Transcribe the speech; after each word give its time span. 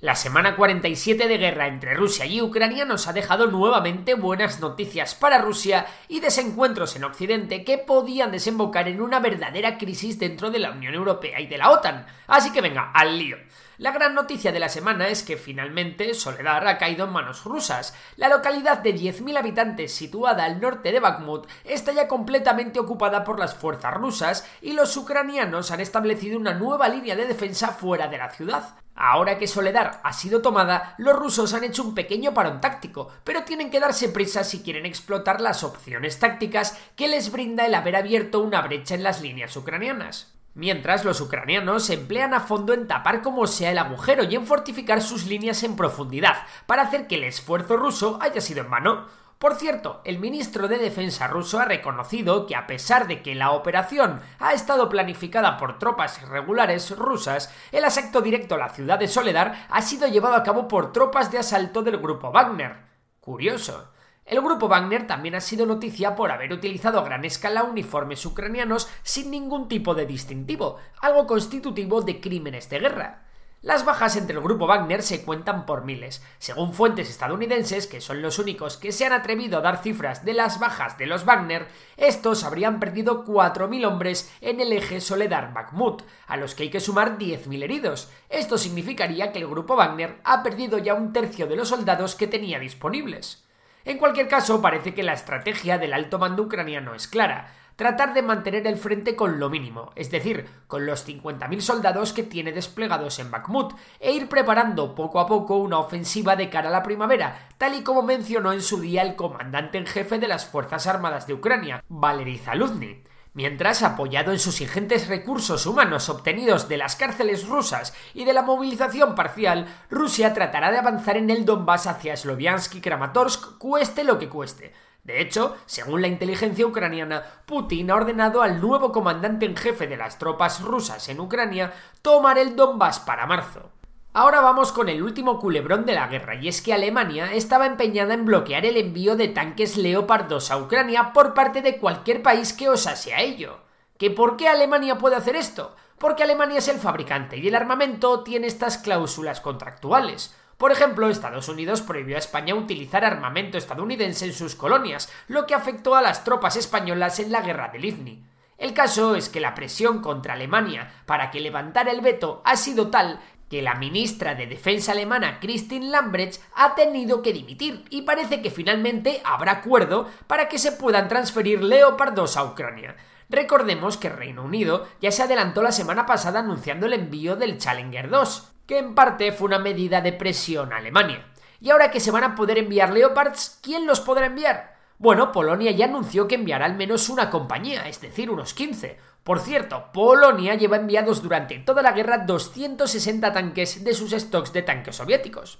La 0.00 0.14
semana 0.14 0.54
47 0.54 1.26
de 1.26 1.38
guerra 1.38 1.66
entre 1.66 1.92
Rusia 1.92 2.24
y 2.24 2.40
Ucrania 2.40 2.84
nos 2.84 3.08
ha 3.08 3.12
dejado 3.12 3.48
nuevamente 3.48 4.14
buenas 4.14 4.60
noticias 4.60 5.16
para 5.16 5.38
Rusia 5.38 5.86
y 6.06 6.20
desencuentros 6.20 6.94
en 6.94 7.02
Occidente 7.02 7.64
que 7.64 7.78
podían 7.78 8.30
desembocar 8.30 8.86
en 8.86 9.00
una 9.00 9.18
verdadera 9.18 9.76
crisis 9.76 10.16
dentro 10.20 10.52
de 10.52 10.60
la 10.60 10.70
Unión 10.70 10.94
Europea 10.94 11.40
y 11.40 11.48
de 11.48 11.58
la 11.58 11.70
OTAN. 11.72 12.06
Así 12.28 12.52
que 12.52 12.60
venga, 12.60 12.92
al 12.94 13.18
lío. 13.18 13.38
La 13.78 13.92
gran 13.92 14.12
noticia 14.12 14.50
de 14.50 14.58
la 14.58 14.68
semana 14.68 15.06
es 15.06 15.22
que 15.22 15.36
finalmente 15.36 16.12
Soledar 16.12 16.66
ha 16.66 16.78
caído 16.78 17.04
en 17.04 17.12
manos 17.12 17.44
rusas. 17.44 17.94
La 18.16 18.28
localidad 18.28 18.78
de 18.78 18.92
10.000 18.92 19.38
habitantes 19.38 19.94
situada 19.94 20.44
al 20.44 20.60
norte 20.60 20.90
de 20.90 20.98
Bakhmut 20.98 21.46
está 21.62 21.92
ya 21.92 22.08
completamente 22.08 22.80
ocupada 22.80 23.22
por 23.22 23.38
las 23.38 23.54
fuerzas 23.54 23.94
rusas 23.94 24.44
y 24.62 24.72
los 24.72 24.96
ucranianos 24.96 25.70
han 25.70 25.78
establecido 25.78 26.40
una 26.40 26.54
nueva 26.54 26.88
línea 26.88 27.14
de 27.14 27.26
defensa 27.26 27.68
fuera 27.68 28.08
de 28.08 28.18
la 28.18 28.30
ciudad. 28.30 28.74
Ahora 28.96 29.38
que 29.38 29.46
Soledar 29.46 30.00
ha 30.02 30.12
sido 30.12 30.42
tomada, 30.42 30.96
los 30.98 31.14
rusos 31.14 31.54
han 31.54 31.62
hecho 31.62 31.84
un 31.84 31.94
pequeño 31.94 32.34
parón 32.34 32.60
táctico, 32.60 33.12
pero 33.22 33.44
tienen 33.44 33.70
que 33.70 33.78
darse 33.78 34.08
prisa 34.08 34.42
si 34.42 34.60
quieren 34.64 34.86
explotar 34.86 35.40
las 35.40 35.62
opciones 35.62 36.18
tácticas 36.18 36.76
que 36.96 37.06
les 37.06 37.30
brinda 37.30 37.64
el 37.64 37.76
haber 37.76 37.94
abierto 37.94 38.40
una 38.40 38.60
brecha 38.60 38.96
en 38.96 39.04
las 39.04 39.22
líneas 39.22 39.56
ucranianas. 39.56 40.37
Mientras 40.58 41.04
los 41.04 41.20
ucranianos 41.20 41.84
se 41.84 41.94
emplean 41.94 42.34
a 42.34 42.40
fondo 42.40 42.72
en 42.72 42.88
tapar 42.88 43.22
como 43.22 43.46
sea 43.46 43.70
el 43.70 43.78
agujero 43.78 44.24
y 44.24 44.34
en 44.34 44.44
fortificar 44.44 45.00
sus 45.00 45.26
líneas 45.26 45.62
en 45.62 45.76
profundidad, 45.76 46.34
para 46.66 46.82
hacer 46.82 47.06
que 47.06 47.14
el 47.14 47.22
esfuerzo 47.22 47.76
ruso 47.76 48.18
haya 48.20 48.40
sido 48.40 48.62
en 48.62 48.70
vano. 48.70 49.06
Por 49.38 49.54
cierto, 49.54 50.00
el 50.02 50.18
ministro 50.18 50.66
de 50.66 50.78
Defensa 50.78 51.28
ruso 51.28 51.60
ha 51.60 51.64
reconocido 51.64 52.48
que 52.48 52.56
a 52.56 52.66
pesar 52.66 53.06
de 53.06 53.22
que 53.22 53.36
la 53.36 53.52
operación 53.52 54.20
ha 54.40 54.52
estado 54.52 54.88
planificada 54.88 55.58
por 55.58 55.78
tropas 55.78 56.20
irregulares 56.22 56.90
rusas, 56.98 57.54
el 57.70 57.84
asalto 57.84 58.20
directo 58.20 58.56
a 58.56 58.58
la 58.58 58.70
ciudad 58.70 58.98
de 58.98 59.06
Soledar 59.06 59.68
ha 59.70 59.80
sido 59.80 60.08
llevado 60.08 60.34
a 60.34 60.42
cabo 60.42 60.66
por 60.66 60.92
tropas 60.92 61.30
de 61.30 61.38
asalto 61.38 61.82
del 61.82 61.98
grupo 61.98 62.32
Wagner. 62.32 62.78
Curioso. 63.20 63.92
El 64.28 64.42
grupo 64.42 64.68
Wagner 64.68 65.06
también 65.06 65.36
ha 65.36 65.40
sido 65.40 65.64
noticia 65.64 66.14
por 66.14 66.30
haber 66.30 66.52
utilizado 66.52 66.98
a 66.98 67.02
gran 67.02 67.24
escala 67.24 67.62
uniformes 67.62 68.26
ucranianos 68.26 68.86
sin 69.02 69.30
ningún 69.30 69.68
tipo 69.68 69.94
de 69.94 70.04
distintivo, 70.04 70.76
algo 71.00 71.26
constitutivo 71.26 72.02
de 72.02 72.20
crímenes 72.20 72.68
de 72.68 72.78
guerra. 72.78 73.22
Las 73.62 73.86
bajas 73.86 74.16
entre 74.16 74.36
el 74.36 74.42
grupo 74.42 74.66
Wagner 74.66 75.02
se 75.02 75.24
cuentan 75.24 75.64
por 75.64 75.86
miles. 75.86 76.22
Según 76.38 76.74
fuentes 76.74 77.08
estadounidenses, 77.08 77.86
que 77.86 78.02
son 78.02 78.20
los 78.20 78.38
únicos 78.38 78.76
que 78.76 78.92
se 78.92 79.06
han 79.06 79.14
atrevido 79.14 79.58
a 79.58 79.62
dar 79.62 79.82
cifras 79.82 80.26
de 80.26 80.34
las 80.34 80.60
bajas 80.60 80.98
de 80.98 81.06
los 81.06 81.24
Wagner, 81.24 81.66
estos 81.96 82.44
habrían 82.44 82.80
perdido 82.80 83.24
4.000 83.24 83.86
hombres 83.86 84.30
en 84.42 84.60
el 84.60 84.74
eje 84.74 85.00
Soledar-Bakhmut, 85.00 86.02
a 86.26 86.36
los 86.36 86.54
que 86.54 86.64
hay 86.64 86.70
que 86.70 86.80
sumar 86.80 87.16
10.000 87.16 87.62
heridos. 87.62 88.10
Esto 88.28 88.58
significaría 88.58 89.32
que 89.32 89.38
el 89.38 89.48
grupo 89.48 89.74
Wagner 89.74 90.20
ha 90.22 90.42
perdido 90.42 90.76
ya 90.76 90.92
un 90.92 91.14
tercio 91.14 91.46
de 91.46 91.56
los 91.56 91.70
soldados 91.70 92.14
que 92.14 92.26
tenía 92.26 92.58
disponibles. 92.58 93.47
En 93.88 93.96
cualquier 93.96 94.28
caso, 94.28 94.60
parece 94.60 94.92
que 94.92 95.02
la 95.02 95.14
estrategia 95.14 95.78
del 95.78 95.94
alto 95.94 96.18
mando 96.18 96.42
ucraniano 96.42 96.94
es 96.94 97.08
clara. 97.08 97.54
Tratar 97.74 98.12
de 98.12 98.20
mantener 98.20 98.66
el 98.66 98.76
frente 98.76 99.16
con 99.16 99.40
lo 99.40 99.48
mínimo, 99.48 99.92
es 99.96 100.10
decir, 100.10 100.46
con 100.66 100.84
los 100.84 101.08
50.000 101.08 101.60
soldados 101.60 102.12
que 102.12 102.22
tiene 102.22 102.52
desplegados 102.52 103.18
en 103.18 103.30
Bakhmut, 103.30 103.72
e 103.98 104.12
ir 104.12 104.28
preparando 104.28 104.94
poco 104.94 105.20
a 105.20 105.26
poco 105.26 105.56
una 105.56 105.78
ofensiva 105.78 106.36
de 106.36 106.50
cara 106.50 106.68
a 106.68 106.72
la 106.72 106.82
primavera, 106.82 107.48
tal 107.56 107.76
y 107.76 107.82
como 107.82 108.02
mencionó 108.02 108.52
en 108.52 108.60
su 108.60 108.78
día 108.78 109.00
el 109.00 109.16
comandante 109.16 109.78
en 109.78 109.86
jefe 109.86 110.18
de 110.18 110.28
las 110.28 110.44
Fuerzas 110.44 110.86
Armadas 110.86 111.26
de 111.26 111.32
Ucrania, 111.32 111.82
Valery 111.88 112.36
Zaluzny. 112.36 113.02
Mientras, 113.38 113.84
apoyado 113.84 114.32
en 114.32 114.40
sus 114.40 114.60
ingentes 114.60 115.06
recursos 115.06 115.64
humanos 115.64 116.08
obtenidos 116.08 116.68
de 116.68 116.76
las 116.76 116.96
cárceles 116.96 117.46
rusas 117.46 117.94
y 118.12 118.24
de 118.24 118.32
la 118.32 118.42
movilización 118.42 119.14
parcial, 119.14 119.68
Rusia 119.88 120.34
tratará 120.34 120.72
de 120.72 120.78
avanzar 120.78 121.16
en 121.16 121.30
el 121.30 121.44
Donbass 121.44 121.86
hacia 121.86 122.16
Sloviansk 122.16 122.74
y 122.74 122.80
Kramatorsk, 122.80 123.56
cueste 123.58 124.02
lo 124.02 124.18
que 124.18 124.28
cueste. 124.28 124.72
De 125.04 125.20
hecho, 125.20 125.56
según 125.66 126.02
la 126.02 126.08
inteligencia 126.08 126.66
ucraniana, 126.66 127.22
Putin 127.46 127.92
ha 127.92 127.94
ordenado 127.94 128.42
al 128.42 128.60
nuevo 128.60 128.90
comandante 128.90 129.46
en 129.46 129.56
jefe 129.56 129.86
de 129.86 129.96
las 129.96 130.18
tropas 130.18 130.60
rusas 130.60 131.08
en 131.08 131.20
Ucrania 131.20 131.72
tomar 132.02 132.38
el 132.38 132.56
Donbass 132.56 132.98
para 132.98 133.28
marzo. 133.28 133.70
Ahora 134.18 134.40
vamos 134.40 134.72
con 134.72 134.88
el 134.88 135.00
último 135.00 135.38
culebrón 135.38 135.86
de 135.86 135.94
la 135.94 136.08
guerra, 136.08 136.34
y 136.34 136.48
es 136.48 136.60
que 136.60 136.74
Alemania 136.74 137.34
estaba 137.34 137.66
empeñada 137.66 138.14
en 138.14 138.24
bloquear 138.24 138.66
el 138.66 138.76
envío 138.76 139.14
de 139.14 139.28
tanques 139.28 139.76
Leopard 139.76 140.26
2 140.26 140.50
a 140.50 140.58
Ucrania 140.58 141.12
por 141.12 141.34
parte 141.34 141.62
de 141.62 141.76
cualquier 141.76 142.20
país 142.20 142.52
que 142.52 142.68
osase 142.68 143.14
a 143.14 143.20
ello. 143.20 143.60
¿Que 143.96 144.10
por 144.10 144.36
qué 144.36 144.48
Alemania 144.48 144.98
puede 144.98 145.14
hacer 145.14 145.36
esto? 145.36 145.76
Porque 145.98 146.24
Alemania 146.24 146.58
es 146.58 146.66
el 146.66 146.80
fabricante 146.80 147.36
y 147.36 147.46
el 147.46 147.54
armamento 147.54 148.24
tiene 148.24 148.48
estas 148.48 148.78
cláusulas 148.78 149.40
contractuales. 149.40 150.34
Por 150.56 150.72
ejemplo, 150.72 151.08
Estados 151.08 151.48
Unidos 151.48 151.82
prohibió 151.82 152.16
a 152.16 152.18
España 152.18 152.56
utilizar 152.56 153.04
armamento 153.04 153.56
estadounidense 153.56 154.24
en 154.24 154.32
sus 154.32 154.56
colonias, 154.56 155.12
lo 155.28 155.46
que 155.46 155.54
afectó 155.54 155.94
a 155.94 156.02
las 156.02 156.24
tropas 156.24 156.56
españolas 156.56 157.20
en 157.20 157.30
la 157.30 157.42
guerra 157.42 157.68
del 157.68 157.84
IFNI. 157.84 158.24
El 158.56 158.74
caso 158.74 159.14
es 159.14 159.28
que 159.28 159.38
la 159.38 159.54
presión 159.54 160.02
contra 160.02 160.34
Alemania 160.34 160.90
para 161.06 161.30
que 161.30 161.38
levantara 161.38 161.92
el 161.92 162.00
veto 162.00 162.42
ha 162.44 162.56
sido 162.56 162.88
tal 162.88 163.20
que 163.48 163.62
la 163.62 163.74
ministra 163.74 164.34
de 164.34 164.46
Defensa 164.46 164.92
alemana 164.92 165.40
Christine 165.40 165.88
Lambrecht 165.88 166.42
ha 166.54 166.74
tenido 166.74 167.22
que 167.22 167.32
dimitir 167.32 167.84
y 167.90 168.02
parece 168.02 168.42
que 168.42 168.50
finalmente 168.50 169.20
habrá 169.24 169.52
acuerdo 169.52 170.08
para 170.26 170.48
que 170.48 170.58
se 170.58 170.72
puedan 170.72 171.08
transferir 171.08 171.62
Leopard 171.62 172.14
2 172.14 172.36
a 172.36 172.44
Ucrania. 172.44 172.96
Recordemos 173.30 173.96
que 173.96 174.08
Reino 174.08 174.42
Unido 174.42 174.86
ya 175.00 175.10
se 175.10 175.22
adelantó 175.22 175.62
la 175.62 175.72
semana 175.72 176.06
pasada 176.06 176.40
anunciando 176.40 176.86
el 176.86 176.94
envío 176.94 177.36
del 177.36 177.58
Challenger 177.58 178.08
2, 178.08 178.52
que 178.66 178.78
en 178.78 178.94
parte 178.94 179.32
fue 179.32 179.46
una 179.46 179.58
medida 179.58 180.00
de 180.00 180.12
presión 180.12 180.72
a 180.72 180.78
Alemania. 180.78 181.26
Y 181.60 181.70
ahora 181.70 181.90
que 181.90 182.00
se 182.00 182.10
van 182.10 182.24
a 182.24 182.34
poder 182.34 182.58
enviar 182.58 182.92
Leopards, 182.92 183.58
¿quién 183.62 183.86
los 183.86 184.00
podrá 184.00 184.26
enviar? 184.26 184.78
Bueno, 184.98 185.30
Polonia 185.30 185.70
ya 185.70 185.84
anunció 185.84 186.26
que 186.26 186.34
enviará 186.36 186.66
al 186.66 186.74
menos 186.74 187.08
una 187.08 187.30
compañía, 187.30 187.88
es 187.88 188.00
decir, 188.00 188.30
unos 188.30 188.54
15. 188.54 188.98
Por 189.28 189.40
cierto, 189.40 189.92
Polonia 189.92 190.54
lleva 190.54 190.78
enviados 190.78 191.22
durante 191.22 191.58
toda 191.58 191.82
la 191.82 191.92
guerra 191.92 192.16
260 192.16 193.30
tanques 193.30 193.84
de 193.84 193.92
sus 193.92 194.12
stocks 194.12 194.54
de 194.54 194.62
tanques 194.62 194.96
soviéticos. 194.96 195.58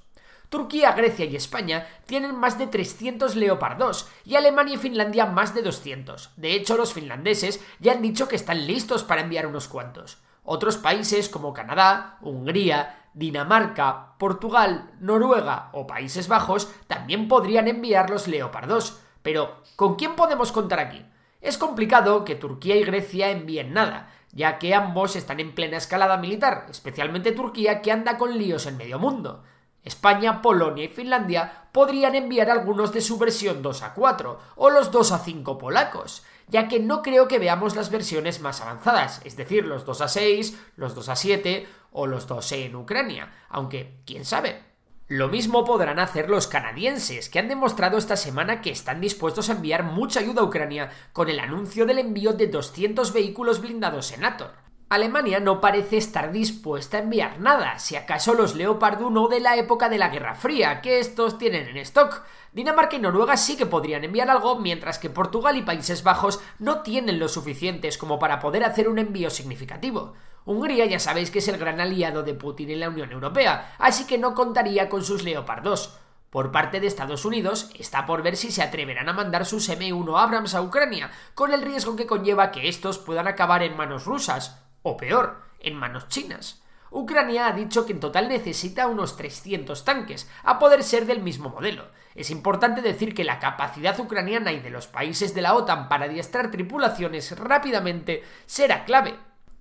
Turquía, 0.48 0.92
Grecia 0.92 1.26
y 1.26 1.36
España 1.36 1.86
tienen 2.06 2.34
más 2.34 2.58
de 2.58 2.66
300 2.66 3.36
Leopard 3.36 3.76
2 3.76 4.08
y 4.24 4.36
Alemania 4.36 4.76
y 4.76 4.78
Finlandia 4.78 5.26
más 5.26 5.54
de 5.54 5.60
200. 5.60 6.30
De 6.36 6.54
hecho, 6.54 6.78
los 6.78 6.94
finlandeses 6.94 7.62
ya 7.78 7.92
han 7.92 8.00
dicho 8.00 8.26
que 8.26 8.36
están 8.36 8.66
listos 8.66 9.04
para 9.04 9.20
enviar 9.20 9.46
unos 9.46 9.68
cuantos. 9.68 10.16
Otros 10.44 10.78
países 10.78 11.28
como 11.28 11.52
Canadá, 11.52 12.16
Hungría, 12.22 13.10
Dinamarca, 13.12 14.14
Portugal, 14.16 14.92
Noruega 14.98 15.68
o 15.72 15.86
Países 15.86 16.26
Bajos 16.26 16.72
también 16.86 17.28
podrían 17.28 17.68
enviar 17.68 18.08
los 18.08 18.28
Leopard 18.28 18.66
2. 18.66 18.98
Pero, 19.20 19.60
¿con 19.76 19.96
quién 19.96 20.16
podemos 20.16 20.52
contar 20.52 20.80
aquí? 20.80 21.04
Es 21.40 21.56
complicado 21.56 22.24
que 22.24 22.34
Turquía 22.34 22.76
y 22.76 22.84
Grecia 22.84 23.30
envíen 23.30 23.72
nada, 23.72 24.12
ya 24.32 24.58
que 24.58 24.74
ambos 24.74 25.14
están 25.16 25.40
en 25.40 25.54
plena 25.54 25.76
escalada 25.76 26.16
militar, 26.16 26.66
especialmente 26.68 27.32
Turquía 27.32 27.80
que 27.80 27.92
anda 27.92 28.18
con 28.18 28.36
líos 28.36 28.66
en 28.66 28.76
medio 28.76 28.98
mundo. 28.98 29.44
España, 29.84 30.42
Polonia 30.42 30.84
y 30.84 30.88
Finlandia 30.88 31.68
podrían 31.72 32.14
enviar 32.14 32.50
algunos 32.50 32.92
de 32.92 33.00
su 33.00 33.18
versión 33.18 33.62
2 33.62 33.82
a 33.82 33.94
4 33.94 34.40
o 34.56 34.70
los 34.70 34.90
2 34.90 35.12
a 35.12 35.18
5 35.18 35.58
polacos, 35.58 36.24
ya 36.48 36.68
que 36.68 36.80
no 36.80 37.02
creo 37.02 37.28
que 37.28 37.38
veamos 37.38 37.76
las 37.76 37.90
versiones 37.90 38.40
más 38.40 38.60
avanzadas, 38.60 39.20
es 39.24 39.36
decir, 39.36 39.64
los 39.64 39.86
2 39.86 40.00
a 40.00 40.08
6, 40.08 40.58
los 40.76 40.94
2 40.94 41.08
a 41.08 41.16
7 41.16 41.68
o 41.92 42.06
los 42.06 42.26
2 42.26 42.52
en 42.52 42.76
Ucrania, 42.76 43.32
aunque 43.48 44.00
quién 44.04 44.24
sabe. 44.24 44.67
Lo 45.10 45.28
mismo 45.28 45.64
podrán 45.64 46.00
hacer 46.00 46.28
los 46.28 46.48
canadienses, 46.48 47.30
que 47.30 47.38
han 47.38 47.48
demostrado 47.48 47.96
esta 47.96 48.14
semana 48.14 48.60
que 48.60 48.70
están 48.70 49.00
dispuestos 49.00 49.48
a 49.48 49.52
enviar 49.52 49.82
mucha 49.82 50.20
ayuda 50.20 50.42
a 50.42 50.44
Ucrania 50.44 50.90
con 51.14 51.30
el 51.30 51.40
anuncio 51.40 51.86
del 51.86 51.98
envío 51.98 52.34
de 52.34 52.46
200 52.48 53.14
vehículos 53.14 53.62
blindados 53.62 54.12
en 54.12 54.26
Ator. 54.26 54.67
Alemania 54.90 55.38
no 55.38 55.60
parece 55.60 55.98
estar 55.98 56.32
dispuesta 56.32 56.96
a 56.96 57.00
enviar 57.00 57.40
nada, 57.40 57.78
si 57.78 57.94
acaso 57.94 58.32
los 58.32 58.54
Leopard 58.54 59.02
1 59.02 59.28
de 59.28 59.40
la 59.40 59.56
época 59.56 59.90
de 59.90 59.98
la 59.98 60.08
Guerra 60.08 60.34
Fría, 60.34 60.80
que 60.80 60.98
estos 60.98 61.36
tienen 61.36 61.68
en 61.68 61.76
stock. 61.76 62.22
Dinamarca 62.54 62.96
y 62.96 62.98
Noruega 62.98 63.36
sí 63.36 63.58
que 63.58 63.66
podrían 63.66 64.04
enviar 64.04 64.30
algo, 64.30 64.58
mientras 64.58 64.98
que 64.98 65.10
Portugal 65.10 65.58
y 65.58 65.62
Países 65.62 66.02
Bajos 66.02 66.40
no 66.58 66.80
tienen 66.80 67.18
lo 67.18 67.28
suficientes 67.28 67.98
como 67.98 68.18
para 68.18 68.40
poder 68.40 68.64
hacer 68.64 68.88
un 68.88 68.98
envío 68.98 69.28
significativo. 69.28 70.14
Hungría 70.46 70.86
ya 70.86 70.98
sabéis 70.98 71.30
que 71.30 71.40
es 71.40 71.48
el 71.48 71.58
gran 71.58 71.82
aliado 71.82 72.22
de 72.22 72.32
Putin 72.32 72.70
en 72.70 72.80
la 72.80 72.88
Unión 72.88 73.12
Europea, 73.12 73.74
así 73.78 74.06
que 74.06 74.16
no 74.16 74.34
contaría 74.34 74.88
con 74.88 75.04
sus 75.04 75.22
leopardos. 75.22 75.98
Por 76.30 76.50
parte 76.50 76.80
de 76.80 76.86
Estados 76.86 77.26
Unidos 77.26 77.70
está 77.78 78.06
por 78.06 78.22
ver 78.22 78.38
si 78.38 78.50
se 78.50 78.62
atreverán 78.62 79.10
a 79.10 79.12
mandar 79.12 79.44
sus 79.44 79.68
M1 79.68 80.18
Abrams 80.18 80.54
a 80.54 80.62
Ucrania, 80.62 81.10
con 81.34 81.52
el 81.52 81.60
riesgo 81.60 81.94
que 81.94 82.06
conlleva 82.06 82.50
que 82.50 82.70
estos 82.70 82.98
puedan 82.98 83.28
acabar 83.28 83.62
en 83.62 83.76
manos 83.76 84.06
rusas, 84.06 84.62
o 84.88 84.96
peor, 84.96 85.42
en 85.60 85.74
manos 85.76 86.08
chinas. 86.08 86.62
Ucrania 86.90 87.48
ha 87.48 87.52
dicho 87.52 87.84
que 87.84 87.92
en 87.92 88.00
total 88.00 88.28
necesita 88.28 88.86
unos 88.86 89.16
300 89.16 89.84
tanques, 89.84 90.28
a 90.42 90.58
poder 90.58 90.82
ser 90.82 91.06
del 91.06 91.20
mismo 91.20 91.50
modelo. 91.50 91.86
Es 92.14 92.30
importante 92.30 92.80
decir 92.80 93.14
que 93.14 93.24
la 93.24 93.38
capacidad 93.38 93.98
ucraniana 94.00 94.52
y 94.52 94.60
de 94.60 94.70
los 94.70 94.86
países 94.86 95.34
de 95.34 95.42
la 95.42 95.54
OTAN 95.54 95.88
para 95.88 96.06
adiestrar 96.06 96.50
tripulaciones 96.50 97.38
rápidamente 97.38 98.24
será 98.46 98.84
clave. 98.84 99.16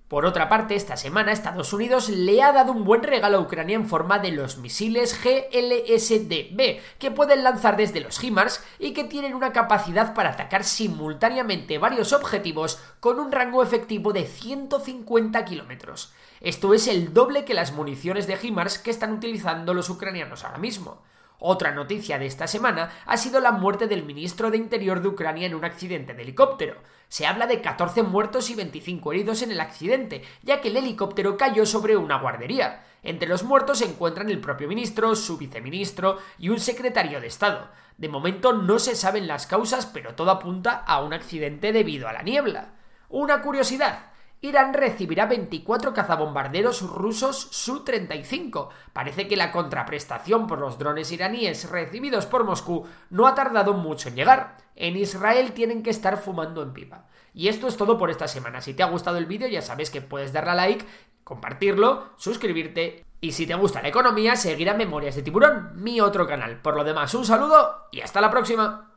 Por 0.08 0.24
otra 0.24 0.48
parte, 0.48 0.74
esta 0.74 0.96
semana 0.96 1.32
Estados 1.32 1.74
Unidos 1.74 2.08
le 2.08 2.42
ha 2.42 2.50
dado 2.50 2.72
un 2.72 2.84
buen 2.84 3.02
regalo 3.02 3.36
a 3.36 3.40
Ucrania 3.42 3.76
en 3.76 3.86
forma 3.86 4.18
de 4.18 4.32
los 4.32 4.56
misiles 4.56 5.20
GLSDB, 5.22 6.80
que 6.98 7.10
pueden 7.10 7.44
lanzar 7.44 7.76
desde 7.76 8.00
los 8.00 8.18
HIMARS 8.24 8.64
y 8.78 8.94
que 8.94 9.04
tienen 9.04 9.34
una 9.34 9.52
capacidad 9.52 10.14
para 10.14 10.30
atacar 10.30 10.64
simultáneamente 10.64 11.76
varios 11.76 12.14
objetivos 12.14 12.80
con 13.00 13.20
un 13.20 13.30
rango 13.30 13.62
efectivo 13.62 14.14
de 14.14 14.24
150 14.24 15.44
kilómetros. 15.44 16.14
Esto 16.40 16.72
es 16.72 16.88
el 16.88 17.12
doble 17.12 17.44
que 17.44 17.52
las 17.52 17.72
municiones 17.72 18.26
de 18.26 18.38
HIMARS 18.40 18.78
que 18.78 18.90
están 18.90 19.12
utilizando 19.12 19.74
los 19.74 19.90
ucranianos 19.90 20.42
ahora 20.42 20.56
mismo. 20.56 21.02
Otra 21.40 21.70
noticia 21.70 22.18
de 22.18 22.26
esta 22.26 22.48
semana 22.48 22.90
ha 23.06 23.16
sido 23.16 23.38
la 23.38 23.52
muerte 23.52 23.86
del 23.86 24.04
ministro 24.04 24.50
de 24.50 24.56
Interior 24.56 25.00
de 25.00 25.06
Ucrania 25.06 25.46
en 25.46 25.54
un 25.54 25.64
accidente 25.64 26.12
de 26.12 26.22
helicóptero. 26.22 26.82
Se 27.08 27.26
habla 27.26 27.46
de 27.46 27.60
14 27.60 28.02
muertos 28.02 28.50
y 28.50 28.56
25 28.56 29.12
heridos 29.12 29.42
en 29.42 29.52
el 29.52 29.60
accidente, 29.60 30.22
ya 30.42 30.60
que 30.60 30.68
el 30.68 30.76
helicóptero 30.76 31.36
cayó 31.36 31.64
sobre 31.64 31.96
una 31.96 32.18
guardería. 32.18 32.84
Entre 33.04 33.28
los 33.28 33.44
muertos 33.44 33.78
se 33.78 33.84
encuentran 33.84 34.30
el 34.30 34.40
propio 34.40 34.66
ministro, 34.66 35.14
su 35.14 35.38
viceministro 35.38 36.18
y 36.38 36.48
un 36.48 36.58
secretario 36.58 37.20
de 37.20 37.28
Estado. 37.28 37.68
De 37.98 38.08
momento 38.08 38.52
no 38.52 38.80
se 38.80 38.96
saben 38.96 39.28
las 39.28 39.46
causas, 39.46 39.86
pero 39.86 40.16
todo 40.16 40.32
apunta 40.32 40.72
a 40.72 41.00
un 41.02 41.12
accidente 41.12 41.72
debido 41.72 42.08
a 42.08 42.12
la 42.12 42.22
niebla. 42.22 42.72
Una 43.08 43.42
curiosidad. 43.42 44.07
Irán 44.40 44.72
recibirá 44.72 45.26
24 45.26 45.92
cazabombarderos 45.92 46.82
rusos 46.82 47.48
Su-35. 47.50 48.68
Parece 48.92 49.26
que 49.26 49.36
la 49.36 49.50
contraprestación 49.50 50.46
por 50.46 50.60
los 50.60 50.78
drones 50.78 51.10
iraníes 51.10 51.68
recibidos 51.70 52.26
por 52.26 52.44
Moscú 52.44 52.86
no 53.10 53.26
ha 53.26 53.34
tardado 53.34 53.74
mucho 53.74 54.08
en 54.08 54.14
llegar. 54.14 54.56
En 54.76 54.96
Israel 54.96 55.52
tienen 55.52 55.82
que 55.82 55.90
estar 55.90 56.18
fumando 56.18 56.62
en 56.62 56.72
pipa. 56.72 57.06
Y 57.34 57.48
esto 57.48 57.66
es 57.66 57.76
todo 57.76 57.98
por 57.98 58.10
esta 58.10 58.28
semana. 58.28 58.60
Si 58.60 58.74
te 58.74 58.82
ha 58.82 58.86
gustado 58.86 59.18
el 59.18 59.26
vídeo 59.26 59.48
ya 59.48 59.62
sabes 59.62 59.90
que 59.90 60.00
puedes 60.00 60.32
darle 60.32 60.50
a 60.52 60.54
like, 60.54 60.84
compartirlo, 61.24 62.10
suscribirte 62.16 63.04
y 63.20 63.32
si 63.32 63.46
te 63.46 63.54
gusta 63.54 63.82
la 63.82 63.88
economía, 63.88 64.36
seguir 64.36 64.70
a 64.70 64.74
Memorias 64.74 65.16
de 65.16 65.22
Tiburón, 65.22 65.72
mi 65.74 66.00
otro 66.00 66.26
canal. 66.26 66.60
Por 66.62 66.76
lo 66.76 66.84
demás, 66.84 67.12
un 67.14 67.24
saludo 67.24 67.88
y 67.90 68.00
hasta 68.00 68.20
la 68.20 68.30
próxima. 68.30 68.94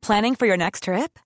Planning 0.00 0.36
for 0.36 0.46
your 0.46 0.56
next 0.56 0.84
trip? 0.84 1.25